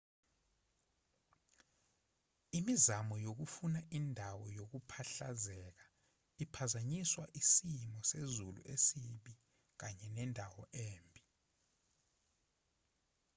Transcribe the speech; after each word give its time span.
imizamo 2.59 3.15
yokufuna 3.25 3.79
indawo 3.97 4.45
yokuphahlazeka 4.59 5.85
iphazanyiswa 6.43 7.23
isimo 7.41 7.99
sezulu 8.11 8.61
esibi 8.73 9.33
kanye 9.79 10.07
nendawo 10.15 10.63
embi 10.87 11.21